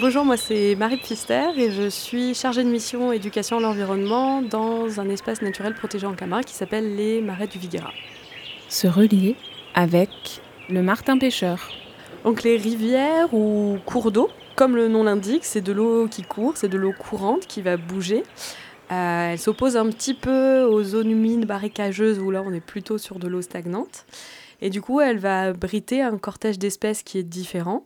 Bonjour, 0.00 0.24
moi 0.24 0.38
c'est 0.38 0.76
Marie 0.76 0.96
Pfister 0.96 1.48
et 1.58 1.70
je 1.70 1.90
suis 1.90 2.32
chargée 2.32 2.64
de 2.64 2.70
mission 2.70 3.12
éducation 3.12 3.58
à 3.58 3.60
l'environnement 3.60 4.40
dans 4.40 4.98
un 4.98 5.10
espace 5.10 5.42
naturel 5.42 5.74
protégé 5.74 6.06
en 6.06 6.14
Camargue 6.14 6.46
qui 6.46 6.54
s'appelle 6.54 6.96
les 6.96 7.20
Marais 7.20 7.48
du 7.48 7.58
Viguera. 7.58 7.92
Se 8.70 8.86
relier 8.86 9.36
avec 9.74 10.08
le 10.70 10.80
martin 10.80 11.18
pêcheur. 11.18 11.68
Donc 12.24 12.44
les 12.44 12.56
rivières 12.56 13.34
ou 13.34 13.76
cours 13.84 14.10
d'eau, 14.10 14.30
comme 14.56 14.74
le 14.74 14.88
nom 14.88 15.04
l'indique, 15.04 15.44
c'est 15.44 15.60
de 15.60 15.72
l'eau 15.72 16.08
qui 16.08 16.22
court, 16.22 16.54
c'est 16.56 16.70
de 16.70 16.78
l'eau 16.78 16.94
courante 16.98 17.46
qui 17.46 17.60
va 17.60 17.76
bouger. 17.76 18.22
Euh, 18.90 19.32
elle 19.32 19.38
s'oppose 19.38 19.76
un 19.76 19.90
petit 19.90 20.14
peu 20.14 20.62
aux 20.62 20.82
zones 20.82 21.10
humides 21.10 21.46
marécageuses 21.46 22.20
où 22.20 22.30
là 22.30 22.42
on 22.42 22.54
est 22.54 22.64
plutôt 22.64 22.96
sur 22.96 23.18
de 23.18 23.28
l'eau 23.28 23.42
stagnante. 23.42 24.06
Et 24.62 24.70
du 24.70 24.82
coup, 24.82 25.00
elle 25.00 25.18
va 25.18 25.44
abriter 25.44 26.02
un 26.02 26.18
cortège 26.18 26.58
d'espèces 26.58 27.02
qui 27.02 27.18
est 27.18 27.22
différent. 27.22 27.84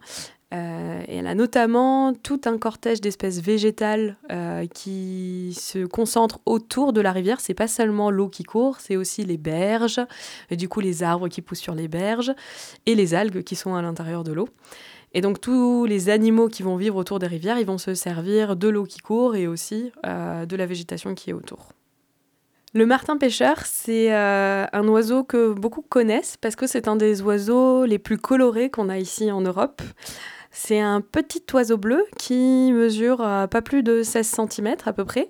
Euh, 0.55 1.03
et 1.09 1.17
elle 1.17 1.27
a 1.27 1.35
notamment 1.35 2.13
tout 2.15 2.41
un 2.45 2.59
cortège 2.59 3.01
d'espèces 3.01 3.41
végétales 3.41 4.17
euh, 4.31 4.67
qui 4.67 5.57
se 5.59 5.85
concentrent 5.85 6.39
autour 6.47 6.93
de 6.93 7.01
la 7.01 7.13
rivière. 7.13 7.41
C'est 7.41 7.55
pas 7.55 7.67
seulement 7.67 8.11
l'eau 8.11 8.29
qui 8.29 8.45
court, 8.45 8.79
c'est 8.79 8.97
aussi 8.97 9.25
les 9.25 9.37
berges, 9.37 10.01
et 10.51 10.57
du 10.57 10.69
coup 10.69 10.81
les 10.81 11.03
arbres 11.03 11.29
qui 11.29 11.43
poussent 11.43 11.61
sur 11.61 11.75
les 11.75 11.89
berges 11.89 12.33
et 12.87 12.95
les 12.95 13.15
algues 13.15 13.43
qui 13.43 13.57
sont 13.57 13.75
à 13.75 13.83
l'intérieur 13.83 14.23
de 14.23 14.33
l'eau. 14.33 14.49
Et 15.13 15.21
donc 15.21 15.41
tous 15.41 15.87
les 15.87 16.09
animaux 16.09 16.49
qui 16.49 16.63
vont 16.63 16.77
vivre 16.77 16.97
autour 16.97 17.19
des 17.19 17.27
rivières, 17.27 17.59
ils 17.59 17.67
vont 17.67 17.79
se 17.79 17.95
servir 17.95 18.55
de 18.55 18.69
l'eau 18.69 18.85
qui 18.85 18.99
court 18.99 19.37
et 19.37 19.47
aussi 19.47 19.93
euh, 20.07 20.47
de 20.47 20.57
la 20.57 20.67
végétation 20.67 21.15
qui 21.15 21.31
est 21.31 21.35
autour. 21.35 21.71
Le 22.75 22.87
martin 22.87 23.17
pêcheur, 23.17 23.61
c'est 23.65 24.13
un 24.13 24.89
oiseau 24.89 25.23
que 25.23 25.53
beaucoup 25.53 25.83
connaissent 25.83 26.37
parce 26.37 26.57
que 26.57 26.67
c'est 26.67 26.89
un 26.89 26.97
des 26.97 27.23
oiseaux 27.23 27.85
les 27.85 28.01
plus 28.01 28.19
colorés 28.19 28.69
qu'on 28.69 28.89
a 28.89 28.99
ici 28.99 29.31
en 29.31 29.43
Europe. 29.43 29.81
C'est 30.57 30.79
un 30.79 31.01
petit 31.01 31.43
oiseau 31.53 31.77
bleu 31.77 32.07
qui 32.17 32.71
mesure 32.73 33.21
euh, 33.21 33.49
pas 33.49 33.61
plus 33.61 33.83
de 33.83 34.05
16 34.05 34.37
cm 34.49 34.77
à 34.87 34.93
peu 34.93 35.05
près 35.05 35.29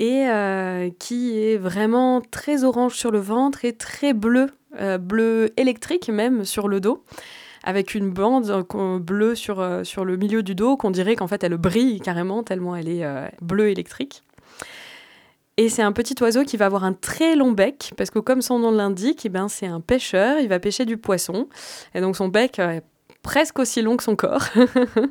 et 0.00 0.26
euh, 0.28 0.90
qui 0.98 1.38
est 1.38 1.56
vraiment 1.56 2.20
très 2.32 2.64
orange 2.64 2.94
sur 2.94 3.12
le 3.12 3.20
ventre 3.20 3.64
et 3.64 3.72
très 3.72 4.14
bleu, 4.14 4.48
euh, 4.80 4.98
bleu 4.98 5.52
électrique 5.56 6.08
même 6.08 6.44
sur 6.44 6.66
le 6.66 6.80
dos, 6.80 7.04
avec 7.62 7.94
une 7.94 8.10
bande 8.10 8.66
bleue 9.00 9.36
sur, 9.36 9.64
sur 9.84 10.04
le 10.04 10.16
milieu 10.16 10.42
du 10.42 10.56
dos 10.56 10.76
qu'on 10.76 10.90
dirait 10.90 11.14
qu'en 11.14 11.28
fait 11.28 11.44
elle 11.44 11.56
brille 11.56 12.00
carrément 12.00 12.42
tellement 12.42 12.74
elle 12.74 12.88
est 12.88 13.06
bleue 13.40 13.70
électrique. 13.70 14.24
Et 15.56 15.68
c'est 15.68 15.82
un 15.82 15.92
petit 15.92 16.20
oiseau 16.20 16.42
qui 16.42 16.56
va 16.56 16.66
avoir 16.66 16.82
un 16.82 16.92
très 16.92 17.36
long 17.36 17.52
bec, 17.52 17.92
parce 17.96 18.10
que 18.10 18.18
comme 18.20 18.42
son 18.42 18.60
nom 18.60 18.70
l'indique, 18.70 19.24
eh 19.24 19.28
ben, 19.28 19.48
c'est 19.48 19.66
un 19.66 19.80
pêcheur, 19.80 20.38
il 20.38 20.48
va 20.48 20.60
pêcher 20.60 20.84
du 20.84 20.96
poisson. 20.96 21.48
Et 21.94 22.00
donc 22.00 22.16
son 22.16 22.28
bec 22.28 22.60
presque 23.22 23.58
aussi 23.58 23.82
long 23.82 23.96
que 23.96 24.02
son 24.02 24.16
corps. 24.16 24.44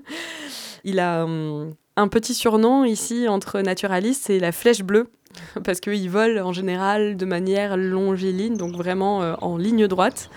il 0.83 0.99
a 0.99 1.23
hum, 1.23 1.73
un 1.95 2.07
petit 2.07 2.33
surnom 2.33 2.85
ici 2.85 3.27
entre 3.27 3.61
naturalistes, 3.61 4.23
c'est 4.27 4.39
la 4.39 4.51
flèche 4.51 4.83
bleue, 4.83 5.07
parce 5.63 5.79
qu'il 5.79 6.09
vole 6.09 6.39
en 6.39 6.53
général 6.53 7.17
de 7.17 7.25
manière 7.25 7.77
longiligne, 7.77 8.57
donc 8.57 8.75
vraiment 8.75 9.21
euh, 9.21 9.33
en 9.41 9.57
ligne 9.57 9.87
droite, 9.87 10.29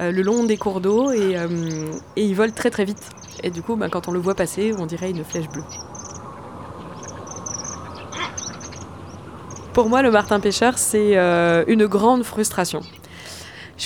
euh, 0.00 0.12
le 0.12 0.22
long 0.22 0.44
des 0.44 0.56
cours 0.56 0.80
d'eau, 0.80 1.10
et, 1.10 1.38
hum, 1.38 1.90
et, 2.16 2.24
il 2.24 2.34
vole 2.34 2.52
très 2.52 2.70
très 2.70 2.84
vite. 2.84 3.08
Et 3.42 3.50
du 3.50 3.62
coup, 3.62 3.76
bah, 3.76 3.88
quand 3.90 4.08
on 4.08 4.12
le 4.12 4.20
voit 4.20 4.34
passer, 4.34 4.72
on 4.78 4.86
dirait 4.86 5.10
une 5.10 5.24
flèche 5.24 5.48
bleue. 5.48 5.64
Pour 9.76 9.90
moi, 9.90 10.00
le 10.00 10.10
martin 10.10 10.40
pêcheur, 10.40 10.78
c'est 10.78 11.18
euh, 11.18 11.62
une 11.66 11.84
grande 11.84 12.22
frustration. 12.22 12.80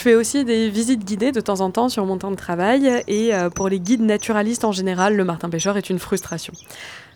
Je 0.00 0.04
fais 0.04 0.14
aussi 0.14 0.46
des 0.46 0.70
visites 0.70 1.04
guidées 1.04 1.30
de 1.30 1.42
temps 1.42 1.60
en 1.60 1.70
temps 1.70 1.90
sur 1.90 2.06
mon 2.06 2.16
temps 2.16 2.30
de 2.30 2.36
travail 2.36 3.02
et 3.06 3.34
euh, 3.34 3.50
pour 3.50 3.68
les 3.68 3.78
guides 3.78 4.00
naturalistes 4.00 4.64
en 4.64 4.72
général, 4.72 5.14
le 5.14 5.24
martin 5.24 5.50
pêcheur 5.50 5.76
est 5.76 5.90
une 5.90 5.98
frustration. 5.98 6.54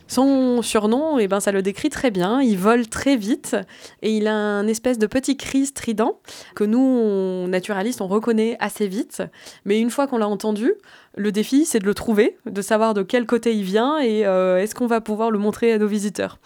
Son 0.06 0.60
surnom, 0.60 1.18
eh 1.18 1.26
ben, 1.26 1.40
ça 1.40 1.50
le 1.50 1.62
décrit 1.62 1.88
très 1.88 2.10
bien. 2.10 2.42
Il 2.42 2.58
vole 2.58 2.86
très 2.86 3.16
vite 3.16 3.56
et 4.02 4.14
il 4.14 4.26
a 4.26 4.34
un 4.34 4.66
espèce 4.66 4.98
de 4.98 5.06
petit 5.06 5.38
cri 5.38 5.64
strident 5.64 6.18
que 6.54 6.64
nous, 6.64 7.48
naturalistes, 7.48 8.02
on 8.02 8.06
reconnaît 8.06 8.58
assez 8.60 8.86
vite. 8.86 9.22
Mais 9.64 9.80
une 9.80 9.88
fois 9.88 10.06
qu'on 10.06 10.18
l'a 10.18 10.28
entendu, 10.28 10.74
le 11.16 11.32
défi, 11.32 11.64
c'est 11.64 11.78
de 11.78 11.86
le 11.86 11.94
trouver, 11.94 12.36
de 12.44 12.60
savoir 12.60 12.92
de 12.92 13.02
quel 13.02 13.24
côté 13.24 13.54
il 13.54 13.64
vient 13.64 13.98
et 13.98 14.26
euh, 14.26 14.58
est-ce 14.58 14.74
qu'on 14.74 14.86
va 14.86 15.00
pouvoir 15.00 15.30
le 15.30 15.38
montrer 15.38 15.72
à 15.72 15.78
nos 15.78 15.88
visiteurs. 15.88 16.38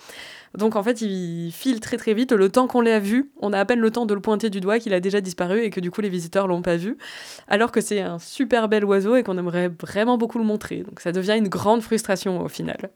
Donc 0.58 0.74
en 0.74 0.82
fait, 0.82 1.00
il 1.00 1.52
file 1.52 1.80
très 1.80 1.96
très 1.96 2.14
vite. 2.14 2.32
Le 2.32 2.48
temps 2.48 2.66
qu'on 2.66 2.80
l'a 2.80 2.98
vu, 2.98 3.30
on 3.40 3.52
a 3.52 3.60
à 3.60 3.64
peine 3.64 3.78
le 3.78 3.90
temps 3.90 4.06
de 4.06 4.14
le 4.14 4.20
pointer 4.20 4.50
du 4.50 4.60
doigt 4.60 4.80
qu'il 4.80 4.92
a 4.92 5.00
déjà 5.00 5.20
disparu 5.20 5.62
et 5.62 5.70
que 5.70 5.78
du 5.80 5.90
coup 5.90 6.00
les 6.00 6.08
visiteurs 6.08 6.48
l'ont 6.48 6.62
pas 6.62 6.76
vu. 6.76 6.98
Alors 7.46 7.70
que 7.70 7.80
c'est 7.80 8.00
un 8.00 8.18
super 8.18 8.68
bel 8.68 8.84
oiseau 8.84 9.14
et 9.14 9.22
qu'on 9.22 9.38
aimerait 9.38 9.70
vraiment 9.80 10.18
beaucoup 10.18 10.38
le 10.38 10.44
montrer. 10.44 10.78
Donc 10.78 11.00
ça 11.00 11.12
devient 11.12 11.36
une 11.38 11.48
grande 11.48 11.80
frustration 11.80 12.42
au 12.42 12.48
final. 12.48 12.90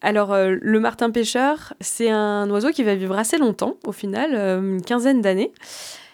Alors, 0.00 0.32
euh, 0.32 0.56
le 0.60 0.80
martin 0.80 1.10
pêcheur, 1.10 1.74
c'est 1.80 2.08
un 2.08 2.48
oiseau 2.50 2.70
qui 2.70 2.84
va 2.84 2.94
vivre 2.94 3.18
assez 3.18 3.36
longtemps, 3.36 3.76
au 3.84 3.90
final, 3.90 4.30
euh, 4.34 4.60
une 4.60 4.82
quinzaine 4.82 5.20
d'années. 5.20 5.52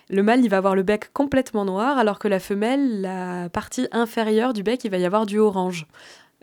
Le 0.09 0.23
mâle, 0.23 0.41
il 0.43 0.49
va 0.49 0.57
avoir 0.57 0.75
le 0.75 0.83
bec 0.83 1.13
complètement 1.13 1.67
noir, 1.67 1.99
alors 1.99 2.19
que 2.19 2.27
la 2.27 2.41
femelle, 2.41 3.03
la 3.03 3.51
partie 3.51 3.87
inférieure 3.93 4.55
du 4.55 4.63
bec, 4.63 4.83
il 4.85 4.91
va 4.91 4.97
y 4.97 5.05
avoir 5.05 5.27
du 5.27 5.39
orange 5.39 5.87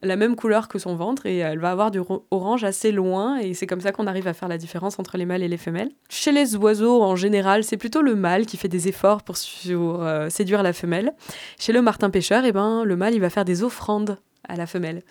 la 0.04 0.16
même 0.16 0.36
couleur 0.36 0.68
que 0.68 0.80
son 0.80 0.96
ventre 0.96 1.26
et 1.26 1.38
elle 1.38 1.60
va 1.60 1.72
avoir 1.72 1.92
du 1.92 2.00
orange 2.32 2.64
assez 2.64 2.92
loin 2.92 3.38
et 3.38 3.54
c'est 3.54 3.68
comme 3.68 3.82
ça 3.82 3.92
qu'on 3.92 4.08
arrive 4.08 4.28
à 4.28 4.34
faire 4.34 4.50
la 4.50 4.58
différence 4.58 5.00
entre 5.00 5.18
les 5.18 5.26
mâles 5.26 5.44
et 5.44 5.48
les 5.48 5.58
femelles. 5.58 5.92
Chez 6.10 6.32
les 6.32 6.56
oiseaux 6.56 7.04
en 7.04 7.16
général, 7.16 7.64
c'est 7.64 7.78
plutôt 7.78 8.02
le 8.02 8.16
mâle 8.16 8.46
qui 8.46 8.58
fait 8.58 8.68
des 8.68 8.88
efforts 8.88 9.24
pour 9.24 9.36
euh, 9.68 10.30
séduire 10.30 10.64
la 10.64 10.74
femelle. 10.74 11.14
Chez 11.60 11.74
le 11.74 11.82
martin 11.82 12.10
pêcheur, 12.10 12.44
eh 12.46 12.52
ben, 12.52 12.84
le 12.84 12.96
mâle 12.96 13.14
il 13.14 13.22
va 13.22 13.30
faire 13.30 13.46
des 13.46 13.64
offrandes 13.64 14.18
à 14.48 14.56
la 14.56 14.66
femelle. 14.66 15.04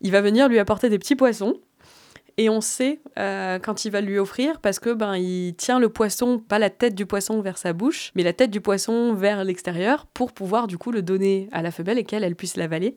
Il 0.00 0.12
va 0.12 0.20
venir 0.20 0.48
lui 0.48 0.58
apporter 0.58 0.88
des 0.88 0.98
petits 0.98 1.16
poissons 1.16 1.54
et 2.36 2.48
on 2.48 2.60
sait 2.60 3.00
euh, 3.18 3.58
quand 3.58 3.84
il 3.84 3.90
va 3.90 4.00
lui 4.00 4.18
offrir 4.18 4.60
parce 4.60 4.78
que 4.78 4.90
ben 4.90 5.16
il 5.16 5.56
tient 5.56 5.80
le 5.80 5.88
poisson, 5.88 6.38
pas 6.38 6.60
la 6.60 6.70
tête 6.70 6.94
du 6.94 7.04
poisson 7.04 7.40
vers 7.40 7.58
sa 7.58 7.72
bouche, 7.72 8.12
mais 8.14 8.22
la 8.22 8.32
tête 8.32 8.52
du 8.52 8.60
poisson 8.60 9.12
vers 9.12 9.42
l'extérieur 9.42 10.06
pour 10.06 10.32
pouvoir 10.32 10.68
du 10.68 10.78
coup 10.78 10.92
le 10.92 11.02
donner 11.02 11.48
à 11.50 11.62
la 11.62 11.72
femelle 11.72 11.98
et 11.98 12.04
qu'elle 12.04 12.22
elle 12.22 12.36
puisse 12.36 12.56
l'avaler. 12.56 12.96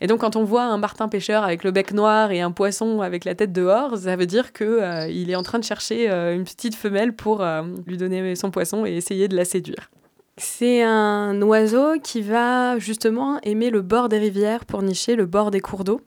Et 0.00 0.06
donc, 0.06 0.20
quand 0.20 0.36
on 0.36 0.44
voit 0.44 0.64
un 0.64 0.78
martin 0.78 1.08
pêcheur 1.08 1.44
avec 1.44 1.64
le 1.64 1.70
bec 1.70 1.92
noir 1.92 2.30
et 2.30 2.40
un 2.40 2.50
poisson 2.50 3.00
avec 3.00 3.24
la 3.24 3.34
tête 3.34 3.52
dehors, 3.52 3.96
ça 3.96 4.16
veut 4.16 4.26
dire 4.26 4.52
qu'il 4.52 4.66
euh, 4.66 5.08
est 5.08 5.34
en 5.34 5.42
train 5.42 5.58
de 5.58 5.64
chercher 5.64 6.10
euh, 6.10 6.34
une 6.34 6.44
petite 6.44 6.74
femelle 6.74 7.14
pour 7.14 7.42
euh, 7.42 7.62
lui 7.86 7.96
donner 7.96 8.34
son 8.36 8.50
poisson 8.50 8.84
et 8.84 8.92
essayer 8.92 9.28
de 9.28 9.36
la 9.36 9.44
séduire. 9.44 9.90
C'est 10.38 10.82
un 10.82 11.40
oiseau 11.40 11.98
qui 12.02 12.20
va 12.20 12.78
justement 12.78 13.40
aimer 13.42 13.70
le 13.70 13.80
bord 13.80 14.10
des 14.10 14.18
rivières 14.18 14.66
pour 14.66 14.82
nicher 14.82 15.16
le 15.16 15.24
bord 15.24 15.50
des 15.50 15.60
cours 15.60 15.82
d'eau 15.82 16.02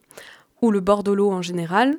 ou 0.62 0.70
le 0.70 0.80
bord 0.80 1.02
de 1.02 1.12
l'eau 1.12 1.30
en 1.30 1.42
général. 1.42 1.98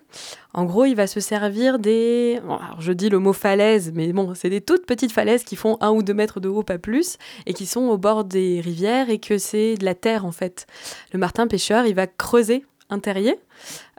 En 0.54 0.66
gros, 0.66 0.86
il 0.86 0.96
va 0.96 1.08
se 1.08 1.20
servir 1.20 1.80
des... 1.80 2.40
alors 2.44 2.80
je 2.80 2.92
dis 2.92 3.10
le 3.10 3.20
mot 3.20 3.34
falaise, 3.34 3.92
mais 3.94 4.12
bon, 4.14 4.34
c'est 4.36 4.50
des 4.50 4.62
toutes 4.62 4.86
petites 4.86 5.12
falaises 5.12 5.44
qui 5.44 5.56
font 5.56 5.78
un 5.82 5.92
ou 5.92 6.04
deux 6.04 6.14
mètres 6.14 6.40
de 6.40 6.50
haut, 6.50 6.64
pas 6.64 6.78
plus, 6.78 7.18
et 7.46 7.54
qui 7.54 7.66
sont 7.66 7.82
au 7.82 7.98
bord 7.98 8.24
des 8.24 8.62
rivières 8.62 9.10
et 9.10 9.20
que 9.20 9.38
c'est 9.38 9.76
de 9.76 9.86
la 9.86 9.96
terre 9.96 10.26
en 10.26 10.32
fait. 10.32 10.68
Le 11.14 11.20
martin 11.20 11.48
pêcheur, 11.48 11.86
il 11.86 11.96
va 11.96 12.08
creuser 12.08 12.66
un 12.90 13.00
terrier. 13.00 13.40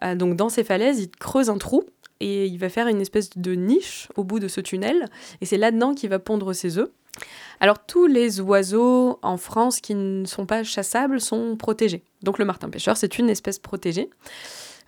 Euh, 0.04 0.14
donc 0.14 0.36
dans 0.36 0.48
ces 0.48 0.64
falaises, 0.64 1.00
il 1.00 1.10
creuse 1.10 1.50
un 1.50 1.58
trou 1.58 1.84
et 2.20 2.46
il 2.46 2.58
va 2.58 2.68
faire 2.68 2.86
une 2.86 3.00
espèce 3.00 3.30
de 3.36 3.54
niche 3.54 4.08
au 4.16 4.22
bout 4.22 4.38
de 4.38 4.48
ce 4.48 4.60
tunnel. 4.60 5.06
Et 5.40 5.46
c'est 5.46 5.56
là-dedans 5.56 5.94
qu'il 5.94 6.10
va 6.10 6.18
pondre 6.18 6.52
ses 6.52 6.78
œufs. 6.78 6.90
Alors 7.60 7.78
tous 7.86 8.06
les 8.06 8.40
oiseaux 8.40 9.18
en 9.22 9.36
France 9.36 9.80
qui 9.80 9.94
ne 9.94 10.24
sont 10.24 10.46
pas 10.46 10.64
chassables 10.64 11.20
sont 11.20 11.56
protégés. 11.56 12.02
Donc 12.22 12.38
le 12.38 12.44
martin 12.44 12.68
pêcheur, 12.68 12.96
c'est 12.96 13.18
une 13.18 13.30
espèce 13.30 13.58
protégée. 13.58 14.10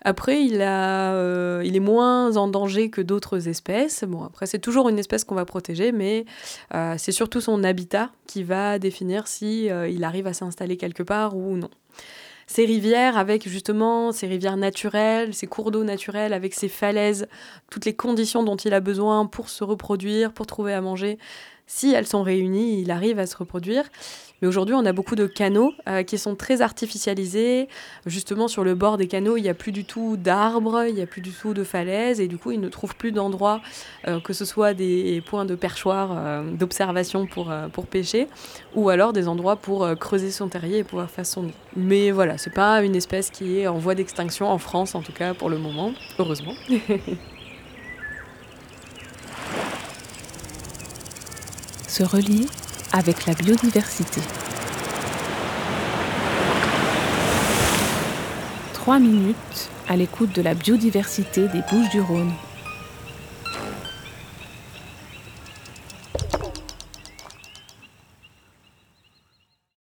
Après, 0.07 0.43
il, 0.43 0.61
a, 0.61 1.13
euh, 1.13 1.61
est 1.61 1.79
moins 1.79 2.37
en 2.37 2.47
danger 2.47 2.91
que 2.91 3.01
d'autres 3.01 3.47
espèces. 3.47 4.03
Bon, 4.03 4.23
après, 4.23 4.45
c'est 4.45 4.59
toujours 4.59 4.87
une 4.87 4.99
espèce 4.99 5.23
qu'on 5.23 5.33
va 5.33 5.45
protéger, 5.45 5.91
mais 5.91 6.25
euh, 6.75 6.93
c'est 6.99 7.11
surtout 7.11 7.41
son 7.41 7.63
habitat 7.63 8.11
qui 8.27 8.43
va 8.43 8.77
définir 8.77 9.27
si 9.27 9.69
euh, 9.71 9.87
il 9.87 10.03
arrive 10.03 10.27
à 10.27 10.33
s'installer 10.33 10.77
quelque 10.77 11.01
part 11.01 11.35
ou 11.35 11.57
non. 11.57 11.71
Ces 12.45 12.65
rivières, 12.65 13.17
avec 13.17 13.49
justement 13.49 14.11
ces 14.11 14.27
rivières 14.27 14.57
naturelles, 14.57 15.33
ces 15.33 15.47
cours 15.47 15.71
d'eau 15.71 15.83
naturels, 15.83 16.33
avec 16.33 16.53
ces 16.53 16.69
falaises, 16.69 17.27
toutes 17.71 17.85
les 17.85 17.95
conditions 17.95 18.43
dont 18.43 18.57
il 18.57 18.75
a 18.75 18.81
besoin 18.81 19.25
pour 19.25 19.49
se 19.49 19.63
reproduire, 19.63 20.31
pour 20.31 20.45
trouver 20.45 20.73
à 20.73 20.81
manger, 20.81 21.17
si 21.67 21.93
elles 21.93 22.07
sont 22.07 22.23
réunies, 22.23 22.81
il 22.81 22.91
arrive 22.91 23.19
à 23.19 23.25
se 23.25 23.35
reproduire. 23.37 23.83
Mais 24.41 24.47
aujourd'hui, 24.47 24.75
on 24.75 24.85
a 24.85 24.91
beaucoup 24.91 25.15
de 25.15 25.27
canaux 25.27 25.71
qui 26.05 26.17
sont 26.17 26.35
très 26.35 26.61
artificialisés. 26.61 27.69
Justement, 28.05 28.47
sur 28.47 28.63
le 28.63 28.75
bord 28.75 28.97
des 28.97 29.07
canaux, 29.07 29.37
il 29.37 29.43
n'y 29.43 29.49
a 29.49 29.53
plus 29.53 29.71
du 29.71 29.85
tout 29.85 30.17
d'arbres, 30.17 30.85
il 30.87 30.95
n'y 30.95 31.01
a 31.01 31.07
plus 31.07 31.21
du 31.21 31.31
tout 31.31 31.53
de 31.53 31.63
falaises, 31.63 32.19
et 32.19 32.27
du 32.27 32.37
coup, 32.37 32.51
ils 32.51 32.59
ne 32.59 32.67
trouvent 32.67 32.95
plus 32.95 33.13
d'endroits, 33.13 33.61
que 34.23 34.33
ce 34.33 34.43
soit 34.43 34.73
des 34.73 35.23
points 35.25 35.45
de 35.45 35.55
perchoir, 35.55 36.43
d'observation 36.43 37.27
pour, 37.27 37.53
pour 37.71 37.87
pêcher, 37.87 38.27
ou 38.75 38.89
alors 38.89 39.13
des 39.13 39.29
endroits 39.29 39.55
pour 39.55 39.87
creuser 39.97 40.31
son 40.31 40.49
terrier 40.49 40.79
et 40.79 40.83
pouvoir 40.83 41.09
faire 41.09 41.25
son 41.25 41.43
nid. 41.43 41.53
Mais 41.77 42.11
voilà, 42.11 42.37
c'est 42.37 42.53
pas 42.53 42.83
une 42.83 42.95
espèce 42.95 43.29
qui 43.29 43.59
est 43.59 43.67
en 43.67 43.77
voie 43.77 43.95
d'extinction 43.95 44.49
en 44.49 44.57
France, 44.57 44.95
en 44.95 45.01
tout 45.01 45.13
cas 45.13 45.33
pour 45.33 45.49
le 45.49 45.57
moment, 45.57 45.93
heureusement. 46.19 46.53
Se 51.97 52.03
relier 52.03 52.45
avec 52.91 53.25
la 53.25 53.33
biodiversité. 53.33 54.19
Trois 58.73 58.99
minutes 58.99 59.69
à 59.87 59.95
l'écoute 59.95 60.35
de 60.35 60.41
la 60.41 60.55
biodiversité 60.55 61.47
des 61.47 61.61
Bouches 61.71 61.89
du 61.91 62.01
Rhône. 62.01 62.33